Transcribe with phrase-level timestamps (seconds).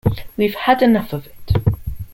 [0.35, 1.51] We've had enough of it.